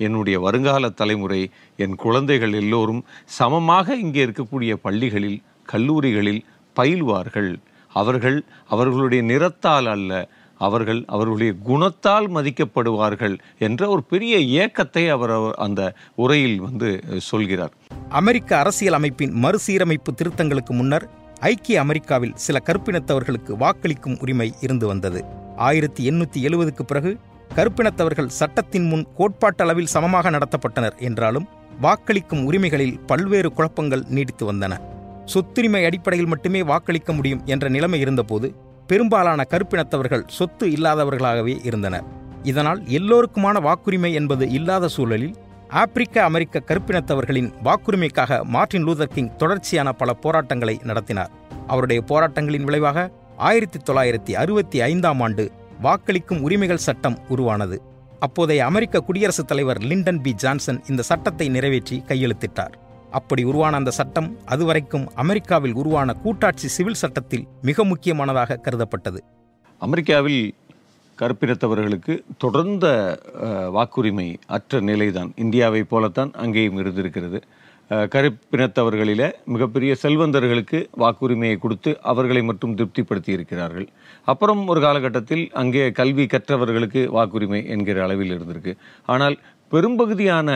என்னுடைய 0.07 0.37
வருங்கால 0.41 0.89
தலைமுறை 1.01 1.41
என் 1.85 1.95
குழந்தைகள் 2.05 2.55
எல்லோரும் 2.63 3.03
சமமாக 3.39 3.97
இங்கே 4.05 4.21
இருக்கக்கூடிய 4.27 4.73
பள்ளிகளில் 4.87 5.39
கல்லூரிகளில் 5.73 6.43
பயில்வார்கள். 6.77 7.53
அவர்கள் 7.93 8.39
அவர்களுடைய 8.75 9.23
நிறத்தால் 9.31 9.89
அல்ல 9.95 10.13
அவர்கள் 10.59 11.05
அவர்களுடைய 11.07 11.53
குணத்தால் 11.69 12.29
மதிக்கப்படுவார்கள் 12.35 13.37
என்ற 13.59 13.89
ஒரு 13.89 14.03
பெரிய 14.03 14.37
ஏக்கத்தை 14.63 15.11
அவர் 15.11 15.55
அந்த 15.55 15.95
உரையில் 16.15 16.59
வந்து 16.61 17.05
சொல்கிறார். 17.19 17.73
அமெரிக்க 18.09 18.59
அரசியல் 18.59 18.95
அமைப்பின் 18.95 19.33
மறுசீரமைப்பு 19.45 20.13
திருத்தங்களுக்கு 20.15 20.75
முன்னர் 20.75 21.07
ஐக்கிய 21.41 21.81
அமெரிக்காவில் 21.81 22.35
சில 22.35 22.63
கருப்பினத்தவர்களுக்கு 22.67 23.53
வாக்களிக்கும் 23.57 24.19
உரிமை 24.21 24.55
இருந்து 24.61 24.87
வந்தது. 24.87 25.25
ஆயிரத்தி 25.57 26.11
எண்ணூற்றி 26.11 26.41
எழுபதுக்கு 26.43 26.83
பிறகு 26.83 27.19
கருப்பினத்தவர்கள் 27.55 28.35
சட்டத்தின் 28.41 28.87
முன் 28.89 29.07
கோட்பாட்டளவில் 29.19 29.93
சமமாக 29.95 30.31
நடத்தப்பட்டனர் 30.31 30.97
என்றாலும் 30.99 31.47
வாக்களிக்கும் 31.81 32.45
உரிமைகளில் 32.45 32.99
பல்வேறு 33.07 33.53
குழப்பங்கள் 33.53 34.05
நீடித்து 34.09 34.53
வந்தன. 34.53 34.81
சொத்துரிமை 35.25 35.85
அடிப்படையில் 35.85 36.27
மட்டுமே 36.27 36.63
வாக்களிக்க 36.63 37.13
முடியும் 37.13 37.43
என்ற 37.45 37.69
நிலைமை 37.69 38.01
இருந்தபோது 38.01 38.49
பெரும்பாலான 38.87 39.45
கருப்பினத்தவர்கள் 39.51 40.23
சொத்து 40.27 40.69
இல்லாதவர்களாகவே 40.69 41.65
இருந்தனர். 41.65 42.05
இதனால் 42.43 42.83
எல்லோருக்குமான 42.83 43.61
வாக்குரிமை 43.61 44.13
என்பது 44.13 44.51
இல்லாத 44.51 44.89
சூழலில் 44.89 45.35
ஆப்பிரிக்க 45.69 46.23
அமெரிக்க 46.23 46.63
கருப்பினத்தவர்களின் 46.67 47.53
வாக்குரிமைக்காக 47.65 48.43
மார்ட்டின் 48.43 48.87
லூதர் 48.87 49.15
கிங் 49.15 49.37
தொடர்ச்சியான 49.37 49.93
பல 49.93 50.13
போராட்டங்களை 50.13 50.81
நடத்தினார். 50.83 51.31
அவருடைய 51.67 52.03
போராட்டங்களின் 52.07 52.63
விளைவாக 52.63 53.11
ஆயிரத்தி 53.37 53.93
தொள்ளாயிரத்தி 53.93 54.33
அறுபத்தி 54.33 54.81
ஐந்தாம் 54.81 55.21
ஆண்டு 55.21 55.51
வாக்களிக்கும் 55.83 56.41
உரிமைகள் 56.41 56.85
சட்டம் 56.87 57.19
உருவானது. 57.29 57.83
அப்போதைய 58.19 58.65
அமெரிக்க 58.65 59.01
குடியரசுத் 59.01 59.49
தலைவர் 59.49 59.79
லிண்டன் 59.79 60.23
பி 60.23 60.35
ஜான்சன் 60.35 60.83
இந்த 60.89 61.03
சட்டத்தை 61.03 61.49
நிறைவேற்றி 61.49 62.03
கையெழுத்திட்டார். 62.09 62.75
அப்படி 63.19 63.43
உருவான 63.51 63.77
அந்த 63.81 63.93
சட்டம் 63.99 64.29
அதுவரைக்கும் 64.55 65.07
அமெரிக்காவில் 65.23 65.77
உருவான 65.81 66.15
கூட்டாட்சி 66.25 66.69
சிவில் 66.77 67.01
சட்டத்தில் 67.03 67.45
மிக 67.69 67.85
முக்கியமானதாக 67.91 68.61
கருதப்பட்டது. 68.67 69.21
அமெரிக்காவில் 69.83 70.43
கருப்பினத்தவர்களுக்கு 71.19 72.15
தொடர்ந்த 72.45 72.87
வாக்குரிமை 73.77 74.27
அற்ற 74.57 74.81
நிலைதான். 74.89 75.31
இந்தியாவை 75.45 75.83
போலத்தான் 75.93 76.33
அங்கேயும் 76.45 76.81
இருந்திருக்கிறது. 76.83 77.39
கருப்பினத்தவர்களில் 78.15 79.27
மிகப்பெரிய 79.55 79.93
செல்வந்தர்களுக்கு 80.03 80.79
வாக்குரிமையை 81.03 81.57
கொடுத்து 81.65 81.91
அவர்களை 82.13 82.43
மட்டும் 82.49 82.75
திருப்திப்படுத்தி 82.79 83.31
இருக்கிறார்கள் 83.37 83.87
அப்புறம் 84.33 84.63
ஒரு 84.73 84.81
காலகட்டத்தில் 84.87 85.45
அங்கே 85.63 85.85
கல்வி 86.01 86.25
கற்றவர்களுக்கு 86.33 87.03
வாக்குரிமை 87.19 87.61
என்கிற 87.75 88.03
அளவில் 88.07 88.35
இருந்திருக்கு. 88.37 88.75
ஆனால் 89.15 89.37
பெரும்பகுதியான 89.73 90.51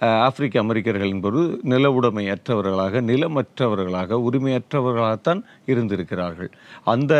ஆப்பிரிக்க 0.00 0.60
அமெரிக்கர்கள் 0.60 1.12
என்பது 1.14 1.40
நில 1.62 1.92
உடைமை 1.92 2.24
அற்றவர்களாக 2.30 3.00
நிலமற்றவர்களாக 3.10 4.18
உரிமையற்றவர்களாகத்தான் 4.28 5.40
இருந்திருக்கிறார்கள். 5.72 6.50
அந்த 6.84 7.14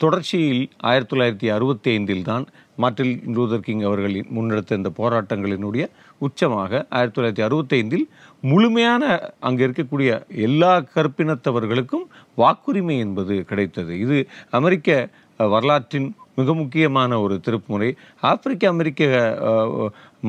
தொடர்ச்சியில் 0.00 0.62
ஆயிரத்தி 0.90 1.12
தொள்ளாயிரத்தி 1.12 1.48
அறுபத்தி 1.56 1.90
ஐந்தில் 1.90 2.22
தான் 2.22 2.44
மார்ட்டின் 2.82 3.12
லூதர் 3.34 3.64
கிங் 3.66 3.84
அவர்களின் 3.88 4.30
முன்னெடுத்த 4.36 4.80
இந்த 4.80 4.90
போராட்டங்களினுடைய 4.96 5.84
உச்சமாக 6.20 6.72
ஆயிரத்தி 6.96 7.16
தொள்ளாயிரத்தி 7.16 7.44
அறுபத்தி 7.48 7.76
ஐந்தில் 7.76 8.06
முழுமையான 8.40 9.02
அங்கே 9.40 9.64
இருக்கக்கூடிய 9.66 10.10
எல்லா 10.46 10.72
கற்பினத்தவர்களுக்கும் 10.94 12.06
வாக்குரிமை 12.36 12.96
என்பது 13.06 13.36
கிடைத்தது. 13.44 13.92
இது 13.98 14.18
அமெரிக்க 14.50 15.08
வரலாற்றின் 15.38 16.08
மிக 16.34 16.54
முக்கியமான 16.54 17.20
ஒரு 17.20 17.34
திருப்புமுறை 17.46 17.88
ஆப்பிரிக்க 18.30 18.68
அமெரிக்க 18.68 19.02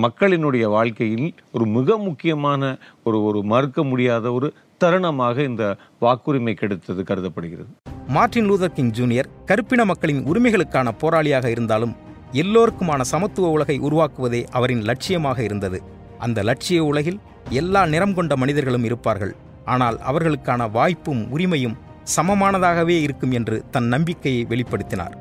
மக்களினுடைய 0.04 0.66
வாழ்க்கையில் 0.70 1.28
ஒரு 1.52 1.66
மிக 1.66 1.98
முக்கியமான 1.98 2.78
ஒரு 3.04 3.24
ஒரு 3.24 3.44
மறுக்க 3.44 3.84
முடியாத 3.84 4.32
ஒரு 4.32 4.54
தருணமாக 4.84 5.38
இந்த 5.44 5.78
வாக்குரிமை 6.02 6.54
கிடைத்தது 6.54 7.04
கருதப்படுகிறது. 7.04 7.70
மார்ட்டின் 8.08 8.50
லூதர் 8.50 8.74
கிங் 8.74 8.92
ஜூனியர் 8.92 9.30
கருப்பின 9.46 9.86
மக்களின் 9.86 10.22
உரிமைகளுக்கான 10.24 10.88
போராளியாக 11.02 11.46
இருந்தாலும் 11.46 11.96
எல்லோருக்குமான 12.32 13.02
சமத்துவ 13.02 13.50
உலகை 13.50 13.80
உருவாக்குவதே 13.80 14.44
அவரின் 14.52 14.84
லட்சியமாக 14.84 15.40
இருந்தது. 15.40 15.84
அந்த 16.18 16.44
லட்சிய 16.44 16.84
உலகில் 16.84 17.20
எல்லா 17.50 17.86
நிறம் 17.86 18.14
கொண்ட 18.14 18.36
மனிதர்களும் 18.36 18.84
இருப்பார்கள். 18.84 19.36
ஆனால் 19.66 19.98
அவர்களுக்கான 20.00 20.72
வாய்ப்பும் 20.72 21.24
உரிமையும் 21.32 21.78
சமமானதாகவே 22.16 23.02
இருக்கும் 23.02 23.32
என்று 23.32 23.66
தன் 23.72 23.86
நம்பிக்கையை 23.86 24.46
வெளிப்படுத்தினார். 24.50 25.16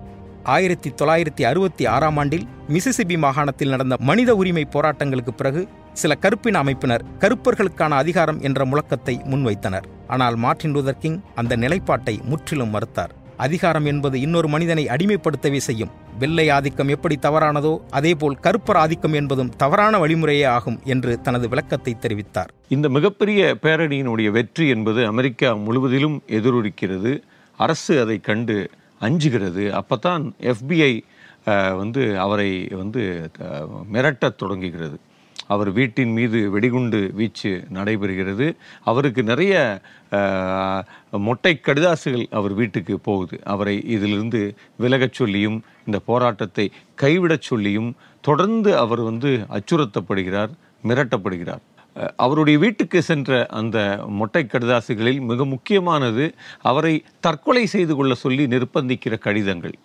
ஆயிரத்தி 0.53 0.89
தொள்ளாயிரத்தி 0.91 1.43
அறுபத்தி 1.43 1.87
ஆறாம் 1.87 2.17
ஆண்டில் 2.17 2.45
மிசிசிபி 2.69 3.17
மாகாணத்தில் 3.19 3.69
நடந்த 3.69 3.95
மனித 4.01 4.31
உரிமை 4.37 4.65
போராட்டங்களுக்கு 4.75 5.33
பிறகு 5.37 5.69
சில 5.93 6.15
கருப்பின 6.15 6.61
அமைப்பினர் 6.63 7.05
கருப்பர்களுக்கான 7.23 7.93
அதிகாரம் 8.03 8.41
என்ற 8.41 8.65
முழக்கத்தை 8.65 9.15
முன்வைத்தனர். 9.31 9.87
ஆனால் 10.07 10.37
மார்டின் 10.37 10.75
லூதர் 10.75 10.99
கிங் 10.99 11.19
அந்த 11.35 11.57
நிலைப்பாட்டை 11.57 12.21
முற்றிலும் 12.25 12.75
மறுத்தார். 12.75 13.15
அதிகாரம் 13.37 13.85
என்பது 13.85 14.21
இன்னொரு 14.21 14.49
மனிதனை 14.49 14.87
அடிமைப்படுத்தவே 14.89 15.61
செய்யும். 15.69 15.95
வெள்ளை 16.19 16.47
ஆதிக்கம் 16.51 16.89
எப்படி 16.89 17.19
தவறானதோ 17.23 17.75
அதேபோல் 17.91 18.39
கருப்பர் 18.43 18.81
ஆதிக்கம் 18.85 19.13
என்பதும் 19.13 19.55
தவறான 19.57 19.99
வழிமுறையே 19.99 20.47
ஆகும் 20.47 20.81
என்று 20.85 21.21
தனது 21.21 21.49
விளக்கத்தை 21.49 21.95
தெரிவித்தார். 22.01 22.53
இந்த 22.69 22.89
மிகப்பெரிய 22.89 23.57
பேரணியினுடைய 23.63 24.31
வெற்றி 24.31 24.69
என்பது 24.69 25.07
அமெரிக்கா 25.07 25.55
முழுவதிலும் 25.55 26.23
எதிரொலிக்கிறது. 26.29 27.15
அரசு 27.59 28.01
அதை 28.01 28.19
கண்டு 28.19 28.71
அஞ்சுகிறது. 29.07 29.65
அப்பதான் 29.81 30.25
எஃபிஐ 30.53 30.93
வந்து 31.81 32.05
அவரை 32.27 32.51
வந்து 32.81 33.03
மிரட்டத் 33.95 34.41
தொடங்குகிறது. 34.43 34.97
அவர் 35.55 35.71
வீட்டின் 35.79 36.13
மீது 36.19 36.39
வெடிகுண்டு 36.51 37.01
வீச்சு 37.19 37.51
நடைபெறுகிறது. 37.77 38.47
அவருக்கு 38.91 39.23
நிறைய 39.31 39.55
மொட்டை 41.27 41.53
கடிதாசுகள் 41.61 42.25
அவர் 42.39 42.55
வீட்டுக்கு 42.61 42.95
போகுது. 43.09 43.37
அவரை 43.55 43.77
இதிலிருந்து 43.97 44.41
விலகச் 44.83 45.19
சொல்லியும் 45.21 45.59
இந்த 45.87 45.99
போராட்டத்தை 46.11 46.67
கைவிடச் 47.03 47.47
சொல்லியும் 47.51 47.91
தொடர்ந்து 48.29 48.73
அவர் 48.85 49.03
வந்து 49.11 49.33
அச்சுறுத்தப்படுகிறார் 49.59 50.53
மிரட்டப்படுகிறார். 50.89 51.65
அவருடைய 52.17 52.59
வீட்டுக்கு 52.59 53.03
சென்ற 53.03 53.47
அந்த 53.61 53.79
மொட்டை 54.21 54.43
கடிதாசுகளில் 54.45 55.21
மிக 55.31 55.45
முக்கியமானது 55.45 56.27
அவரை 56.71 56.95
தற்கொலை 57.21 57.67
செய்து 57.67 57.95
கொள்ள 57.95 58.15
சொல்லி 58.15 58.47
நிர்பந்திக்கிற 58.47 59.19
கடிதங்கள். 59.19 59.77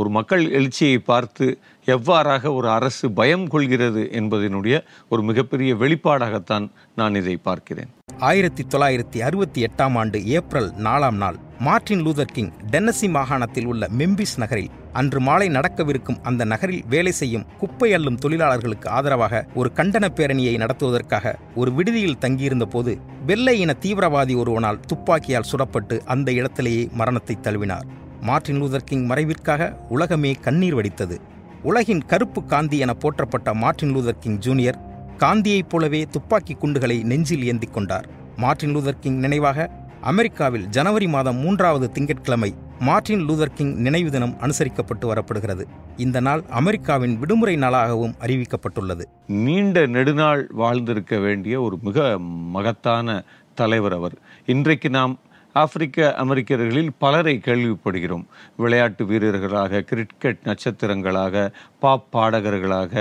ஒரு 0.00 0.08
மக்கள் 0.08 0.42
எழுச்சியை 0.50 0.98
பார்த்து 0.98 1.46
எவ்வாறாக 1.94 2.52
ஒரு 2.54 2.68
அரசு 2.68 3.06
பயம் 3.10 3.46
கொள்கிறது 3.48 4.02
என்பதனுடைய 4.12 4.76
ஒரு 5.08 5.22
மிகப்பெரிய 5.22 5.74
வெளிப்பாடாகத்தான் 5.74 6.66
நான் 6.94 7.14
இதை 7.14 7.36
பார்க்கிறேன். 7.48 7.90
ஆயிரத்தி 8.18 8.62
தொள்ளாயிரத்தி 8.74 9.18
அறுபத்தி 9.18 9.60
எட்டாம் 9.66 9.96
ஆண்டு 10.00 10.18
ஏப்ரல் 10.36 10.70
நாலாம் 10.84 11.18
நாள் 11.22 11.38
மார்ட்டின் 11.58 12.04
லூதர் 12.06 12.32
கிங் 12.32 12.52
டென்னசி 12.70 13.08
மாகாணத்தில் 13.08 13.66
உள்ள 13.66 13.88
மெம்பிஸ் 13.98 14.36
நகரில் 14.36 14.70
அன்று 14.98 15.20
மாலை 15.20 15.46
நடக்கவிருக்கும் 15.48 16.20
அந்த 16.22 16.42
நகரில் 16.44 16.84
வேலை 16.88 17.12
செய்யும் 17.12 17.46
குப்பை 17.58 17.88
அள்ளும் 17.94 18.18
தொழிலாளர்களுக்கு 18.18 18.88
ஆதரவாக 18.88 19.40
ஒரு 19.54 19.68
கண்டன 19.74 20.04
பேரணியை 20.18 20.54
நடத்துவதற்காக 20.56 21.32
ஒரு 21.54 21.70
விடுதியில் 21.72 22.18
தங்கியிருந்த 22.18 22.66
போது 22.66 22.92
வெள்ளை 23.26 23.54
இன 23.60 23.74
தீவிரவாதி 23.80 24.34
ஒருவனால் 24.36 24.80
துப்பாக்கியால் 24.80 25.48
சுடப்பட்டு 25.52 25.96
அந்த 26.04 26.28
இடத்திலேயே 26.32 26.88
மரணத்தை 26.92 27.36
தழுவினார். 27.42 27.86
மார்ட்டின் 28.20 28.60
லூதர் 28.62 28.88
கிங் 28.90 29.06
மறைவிற்காக 29.10 29.70
உலகமே 29.88 30.32
கண்ணீர் 30.32 30.76
வடித்தது. 30.78 31.16
உலகின் 31.62 32.04
கருப்பு 32.04 32.40
காந்தி 32.44 32.78
என 32.78 32.94
போற்றப்பட்ட 33.02 33.54
மார்டின் 33.54 33.94
லூதர் 33.96 34.20
கிங் 34.20 34.38
ஜூனியர் 34.38 34.78
காந்தியைப் 35.18 35.70
போலவே 35.70 36.00
துப்பாக்கி 36.10 36.54
குண்டுகளை 36.54 37.02
நெஞ்சில் 37.02 37.44
ஏந்திக் 37.44 37.74
கொண்டார். 37.74 38.06
மார்டின் 38.36 38.74
லூதர் 38.76 39.02
கிங் 39.02 39.18
நினைவாக 39.18 39.68
அமெரிக்காவில் 40.00 40.66
ஜனவரி 40.68 41.06
மாதம் 41.08 41.36
மூன்றாவது 41.36 41.86
திங்கட்கிழமை 41.92 42.50
மார்ட்டின் 42.78 43.28
லூதர் 43.28 43.54
கிங் 43.54 43.74
நினைவு 43.74 44.10
தினம் 44.10 44.36
அனுசரிக்கப்பட்டு 44.40 45.04
வரப்படுகிறது. 45.04 45.64
இந்த 45.96 46.20
நாள் 46.20 46.42
அமெரிக்காவின் 46.50 47.18
விடுமுறை 47.18 47.56
நாளாகவும் 47.56 48.14
அறிவிக்கப்பட்டுள்ளது. 48.20 49.04
நீண்ட 49.26 49.86
நெடுநாள் 49.86 50.48
வாழ்ந்திருக்க 50.50 51.18
வேண்டிய 51.18 51.60
ஒரு 51.60 51.78
மிக 51.82 52.18
மகத்தான 52.18 53.22
தலைவர் 53.54 53.92
அவர். 53.92 54.18
இன்றைக்கு 54.46 54.90
நாம் 54.90 55.18
ஆப்பிரிக்க 55.60 55.98
அமெரிக்கர்களில் 56.22 56.90
பலரை 57.02 57.34
கேள்விப்படுகிறோம். 57.46 58.24
விளையாட்டு 58.62 59.02
வீரர்களாக 59.10 59.82
கிரிக்கெட் 59.90 60.42
நட்சத்திரங்களாக 60.48 61.44
பாப் 61.82 62.06
பாடகர்களாக 62.14 62.94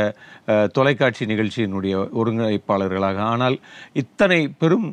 தொலைக்காட்சி 0.77 1.25
நிகழ்ச்சியினுடைய 1.31 1.95
ஒருங்கிணைப்பாளர்களாக. 2.21 3.17
ஆனால் 3.33 3.57
இத்தனை 4.03 4.39
பெரும் 4.61 4.87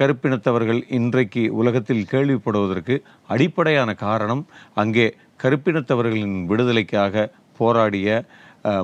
கருப்பினத்தவர்கள் 0.00 0.80
இன்றைக்கு 0.98 1.42
உலகத்தில் 1.60 2.08
கேள்விப்படுவதற்கு 2.12 2.96
அடிப்படையான 3.34 3.90
காரணம் 4.06 4.42
அங்கே 4.82 5.06
கருப்பினத்தவர்களின் 5.44 6.38
விடுதலைக்காக 6.50 7.28
போராடிய 7.60 8.08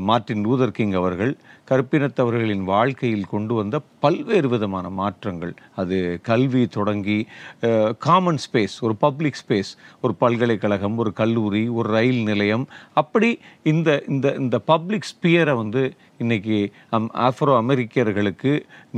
மார்ட்டின் 0.08 0.44
லூதர் 0.46 0.74
கிங் 0.76 0.94
அவர்கள் 1.00 1.32
கருப்பினத்தவர்களின் 1.70 2.64
வாழ்க்கையில் 2.72 3.30
கொண்டு 3.32 3.54
வந்த 3.54 3.76
பல்வேறு 4.04 4.48
விதமான 4.48 4.86
மாற்றங்கள். 5.00 5.54
அது 5.80 5.96
கல்வி 6.22 6.62
தொடங்கி 6.76 7.18
காமன் 8.06 8.40
ஸ்பேஸ் 8.44 8.76
ஒரு 8.80 8.94
பப்ளிக் 9.04 9.40
ஸ்பேஸ் 9.42 9.72
ஒரு 10.00 10.14
பல்கலைக்கழகம் 10.14 10.96
ஒரு 10.96 11.12
கல்லூரி 11.12 11.64
ஒரு 11.78 11.88
ரயில் 11.96 12.22
நிலையம். 12.30 12.66
அப்படி 13.02 13.30
இந்த 13.72 13.98
இந்த 14.08 14.34
இந்த 14.42 14.58
பப்ளிக் 14.72 15.10
ஸ்பியரை 15.12 15.56
வந்து 15.62 15.84
இன்னைக்கு 16.18 16.58
அம் 16.98 17.10
ஆஃப்ரோ 17.28 17.56
அமெரிக்கர்களுக்கு 17.62 18.54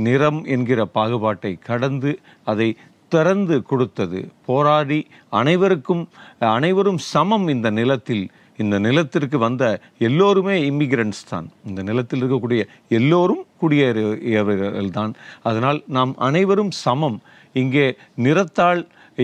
நிறம் 0.07 0.41
என்கிற 0.55 0.85
பாகுபாட்டை 0.85 1.53
கடந்து 1.69 2.13
அதை 2.43 2.69
திறந்து 3.13 3.55
கொடுத்தது. 3.69 4.19
போராடி 4.45 4.99
அனைவருக்கும் 5.29 6.03
அனைவரும் 6.39 6.99
சமம் 7.13 7.47
இந்த 7.47 7.69
நிலத்தில் 7.69 8.25
இந்த 8.63 8.75
நிலத்திற்கு 8.85 9.37
வந்த 9.45 9.63
எல்லோருமே 10.07 10.55
இம்மிகிரண்ட்ஸ் 10.69 11.23
தான். 11.31 11.47
இந்த 11.69 11.81
நிலத்தில் 11.89 12.21
இருக்கக்கூடிய 12.21 12.61
எல்லோரும் 12.99 13.43
குடியேறியவர்கள் 13.61 14.95
தான் 14.99 15.13
அதனால் 15.49 15.79
நாம் 15.97 16.13
அனைவரும் 16.29 16.73
சமம். 16.85 17.19
இங்கே 17.61 17.85
நிறத்தால் 18.25 18.81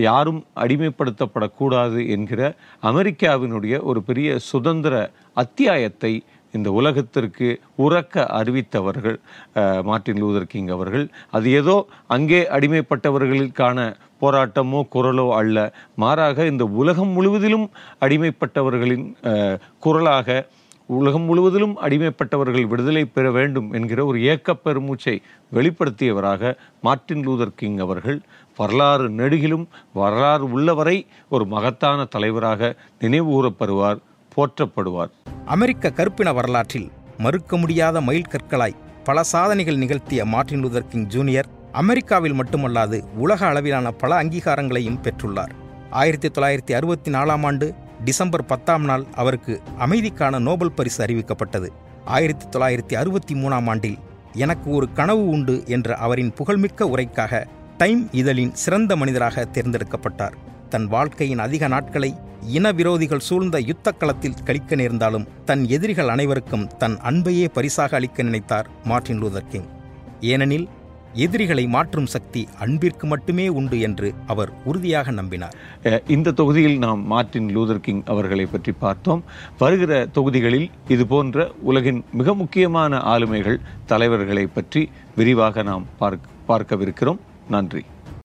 யாரும் 0.08 0.40
அடிமைப்படுத்தப்படக்கூடாது 0.62 2.00
என்கிற 2.14 2.40
அமெரிக்காவினுடைய 2.90 3.74
ஒரு 3.90 4.00
பெரிய 4.08 4.38
சுதந்திர 4.50 4.94
அத்தியாயத்தை 5.42 6.14
இந்த 6.54 6.68
உலகத்திற்கு 6.80 7.48
உறக்க 7.84 8.24
அறிவித்தவர்கள் 8.38 9.16
மார்ட்டின் 9.88 10.20
லூதர் 10.22 10.50
கிங் 10.52 10.70
அவர்கள். 10.76 11.06
அது 11.36 11.46
ஏதோ 11.60 11.76
அங்கே 12.14 12.40
அடிமைப்பட்டவர்களுக்கான 12.56 13.78
போராட்டமோ 14.20 14.82
குரலோ 14.94 15.34
அல்ல. 15.34 15.72
மாறாக 15.94 16.46
இந்த 16.46 16.64
உலகம் 16.64 17.08
முழுவதிலும் 17.08 17.70
அடிமைப்பட்டவர்களின் 18.00 19.06
குரலாக 19.78 20.46
உலகம் 20.88 21.22
முழுவதிலும் 21.22 21.76
அடிமைப்பட்டவர்கள் 21.80 22.66
விடுதலை 22.66 23.04
பெற 23.04 23.30
வேண்டும் 23.30 23.72
என்கிற 23.72 24.04
ஒரு 24.04 24.18
ஏக்கப் 24.22 24.60
பெருமூச்சை 24.64 25.14
வெளிப்படுத்தியவராக 25.52 26.54
மார்ட்டின் 26.80 27.28
லூதர் 27.28 27.54
கிங் 27.56 27.78
அவர்கள் 27.78 28.18
வரலாறு 28.56 29.10
நெடுகிலும் 29.10 29.66
வரலாறு 29.92 30.50
உள்ளவரை 30.50 31.06
ஒரு 31.28 31.46
மகத்தான 31.46 32.04
தலைவராக 32.04 32.74
நினைவுகூரப்படுவார் 33.00 34.00
போற்றப்படுவார். 34.36 35.12
அமெரிக்க 35.46 35.90
கருப்பின 35.90 36.32
வரலாற்றில் 36.32 36.88
மறுக்க 37.18 37.56
முடியாத 37.56 38.00
மைல் 38.00 38.30
கற்களாய் 38.30 38.80
பல 39.04 39.22
சாதனைகள் 39.22 39.76
நிகழ்த்திய 39.76 40.24
மார்ட்டின் 40.24 40.64
லூதர் 40.64 40.88
கிங் 40.88 41.06
ஜூனியர் 41.06 41.55
அமெரிக்காவில் 41.80 42.38
மட்டுமல்லாது 42.40 42.98
உலக 43.16 43.46
அளவிலான 43.46 43.90
பல 43.90 44.22
அங்கீகாரங்களையும் 44.22 45.00
பெற்றுள்ளார். 45.02 45.52
ஆயிரத்தி 45.90 46.28
தொள்ளாயிரத்தி 46.28 46.72
அறுபத்தி 46.72 47.10
நாலாம் 47.12 47.44
ஆண்டு 47.44 47.74
டிசம்பர் 48.04 48.44
பத்தாம் 48.44 48.84
நாள் 48.84 49.04
அவருக்கு 49.14 49.62
அமைதிக்கான 49.78 50.38
நோபல் 50.38 50.72
பரிசு 50.72 51.04
அறிவிக்கப்பட்டது. 51.04 51.68
ஆயிரத்தி 52.04 52.58
தொள்ளாயிரத்தி 52.58 52.94
அறுபத்தி 52.94 53.34
மூணாம் 53.34 53.68
ஆண்டில் 53.68 53.98
எனக்கு 54.32 54.70
ஒரு 54.70 54.92
கனவு 54.92 55.28
உண்டு 55.28 55.62
என்ற 55.66 55.94
அவரின் 55.94 56.32
புகழ்மிக்க 56.32 56.88
உரைக்காக 56.88 57.46
டைம் 57.76 58.08
இதழின் 58.12 58.54
சிறந்த 58.54 58.96
மனிதராக 58.96 59.46
தேர்ந்தெடுக்கப்பட்டார். 59.52 60.36
தன் 60.68 60.86
வாழ்க்கையின் 60.86 61.38
அதிக 61.38 61.68
நாட்களை 61.68 62.16
இன 62.46 62.72
விரோதிகள் 62.72 63.26
சூழ்ந்த 63.28 63.60
யுத்த 63.60 63.90
களத்தில் 63.90 64.42
கழிக்க 64.44 64.74
நேர்ந்தாலும் 64.74 65.28
தன் 65.44 65.68
எதிரிகள் 65.68 66.08
அனைவருக்கும் 66.08 66.66
தன் 66.76 66.98
அன்பையே 67.00 67.48
பரிசாக 67.48 67.96
அளிக்க 67.96 68.22
நினைத்தார் 68.22 68.66
மார்டின் 68.84 69.22
லூதர் 69.22 69.48
கிங். 69.48 69.68
ஏனெனில் 70.20 70.68
எதிரிகளை 71.24 71.64
மாற்றும் 71.74 72.08
சக்தி 72.14 72.42
அன்பிற்கு 72.64 73.06
மட்டுமே 73.12 73.46
உண்டு 73.58 73.76
என்று 73.86 74.08
அவர் 74.32 74.50
உறுதியாக 74.70 75.12
நம்பினார். 75.18 75.56
இந்த 76.16 76.34
தொகுதியில் 76.40 76.78
நாம் 76.84 77.02
மார்ட்டின் 77.12 77.50
லூதர் 77.56 77.82
கிங் 77.86 78.04
அவர்களை 78.14 78.46
பற்றி 78.54 78.74
பார்த்தோம். 78.84 79.24
வருகிற 79.62 79.92
தொகுதிகளில் 80.18 80.68
இது 80.96 81.06
போன்ற 81.14 81.48
உலகின் 81.72 82.00
மிக 82.20 82.34
முக்கியமான 82.42 83.02
ஆளுமைகள் 83.14 83.60
தலைவர்களை 83.92 84.46
பற்றி 84.58 84.82
விரிவாக 85.20 85.62
நாம் 85.72 85.86
பார்க்க 86.02 86.34
பார்க்கவிருக்கிறோம். 86.50 87.20
நன்றி. 87.56 87.82